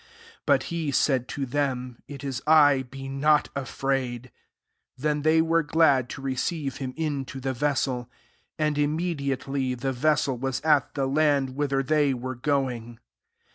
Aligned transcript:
20 0.47 0.47
But 0.47 0.63
he 0.73 0.89
said 0.91 1.27
to 1.27 1.45
them, 1.45 2.01
"It 2.07 2.23
is 2.23 2.41
I: 2.47 2.81
be 2.89 3.07
not 3.07 3.49
afraid*" 3.55 4.31
21 4.97 4.97
Then 4.97 5.21
they 5.21 5.43
were 5.43 5.61
glad 5.61 6.09
to 6.09 6.23
receive 6.23 6.77
him 6.77 6.95
into 6.97 7.39
the 7.39 7.53
vessel; 7.53 8.09
and 8.57 8.79
immediately 8.79 9.75
the 9.75 9.93
vessel 9.93 10.39
was 10.39 10.59
at 10.61 10.95
the 10.95 11.05
land 11.05 11.51
whither 11.55 11.83
they 11.83 12.15
were 12.15 12.33
going. 12.33 12.97